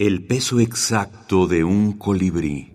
[0.00, 2.72] El peso exacto de un colibrí.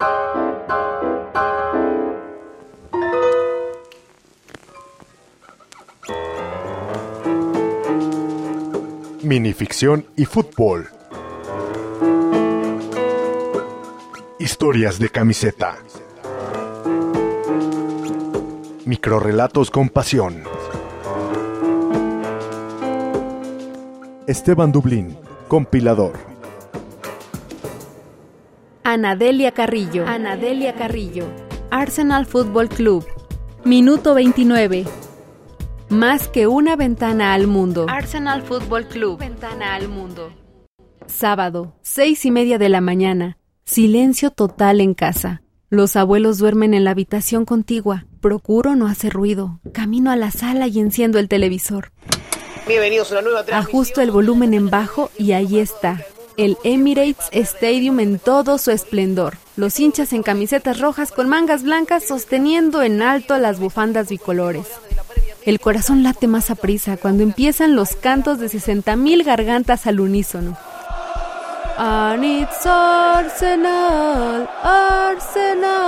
[9.23, 10.87] Minificción y fútbol.
[14.37, 15.79] Historias de camiseta.
[18.85, 20.43] Microrrelatos con pasión.
[24.27, 25.17] Esteban Dublín,
[25.47, 26.24] compilador.
[28.95, 30.07] Anadelia Carrillo.
[30.07, 31.27] Anadelia Carrillo.
[31.69, 33.05] Arsenal Football Club.
[33.65, 34.85] Minuto 29.
[35.89, 37.87] Más que una ventana al mundo.
[37.89, 39.19] Arsenal Football Club.
[39.19, 40.31] Ventana al mundo.
[41.07, 43.37] Sábado, seis y media de la mañana.
[43.65, 45.41] Silencio total en casa.
[45.69, 48.05] Los abuelos duermen en la habitación contigua.
[48.21, 49.59] Procuro no hacer ruido.
[49.73, 51.91] Camino a la sala y enciendo el televisor.
[52.65, 55.99] Bienvenidos a una nueva Ajusto el volumen en bajo y ahí está.
[56.37, 59.37] El Emirates Stadium en todo su esplendor.
[59.55, 64.67] Los hinchas en camisetas rojas con mangas blancas sosteniendo en alto las bufandas bicolores.
[65.45, 70.57] El corazón late más a prisa cuando empiezan los cantos de 60.000 gargantas al unísono.
[71.77, 75.85] Anitz Arsenal, Arsenal.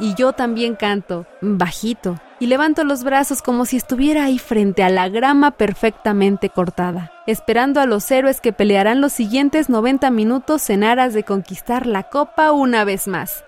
[0.00, 4.88] Y yo también canto, bajito, y levanto los brazos como si estuviera ahí frente a
[4.88, 10.84] la grama perfectamente cortada, esperando a los héroes que pelearán los siguientes 90 minutos en
[10.84, 13.44] aras de conquistar la copa una vez más.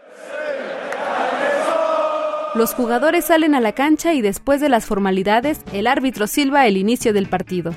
[2.55, 6.77] Los jugadores salen a la cancha y después de las formalidades, el árbitro silba el
[6.77, 7.73] inicio del partido.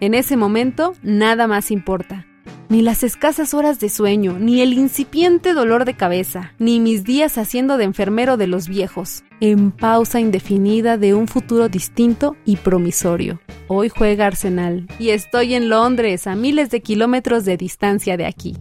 [0.00, 2.23] En ese momento, nada más importa
[2.68, 7.38] ni las escasas horas de sueño, ni el incipiente dolor de cabeza, ni mis días
[7.38, 13.40] haciendo de enfermero de los viejos, en pausa indefinida de un futuro distinto y promisorio.
[13.68, 18.56] Hoy juega Arsenal y estoy en Londres, a miles de kilómetros de distancia de aquí.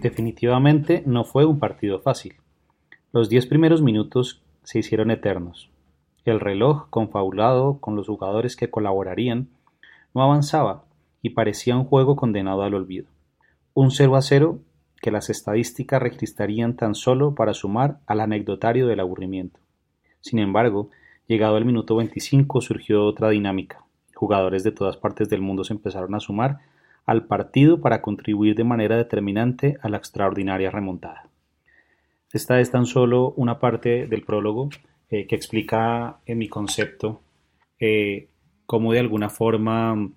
[0.00, 2.34] Definitivamente no fue un partido fácil.
[3.12, 5.70] Los diez primeros minutos se hicieron eternos.
[6.24, 9.48] El reloj, confabulado con los jugadores que colaborarían,
[10.14, 10.84] no avanzaba
[11.20, 13.06] y parecía un juego condenado al olvido.
[13.74, 14.58] Un 0 a 0
[15.02, 19.60] que las estadísticas registrarían tan solo para sumar al anecdotario del aburrimiento.
[20.20, 20.88] Sin embargo,
[21.26, 23.84] llegado el minuto 25 surgió otra dinámica.
[24.14, 26.60] Jugadores de todas partes del mundo se empezaron a sumar
[27.04, 31.28] al partido para contribuir de manera determinante a la extraordinaria remontada.
[32.32, 34.70] Esta es tan solo una parte del prólogo
[35.10, 37.22] eh, que explica en mi concepto
[37.78, 38.28] eh,
[38.66, 40.10] cómo de alguna forma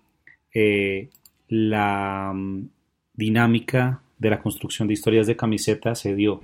[0.53, 1.09] eh,
[1.49, 2.69] la mm,
[3.13, 6.41] dinámica de la construcción de historias de camiseta se dio.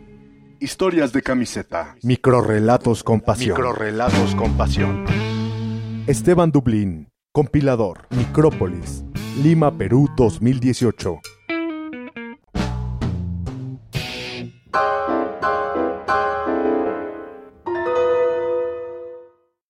[0.60, 1.96] Historias de camiseta.
[2.04, 3.58] Microrrelatos con pasión.
[3.58, 5.06] Microrrelatos con pasión.
[6.08, 9.04] Esteban Dublín, compilador, Micrópolis,
[9.42, 11.20] Lima, Perú 2018.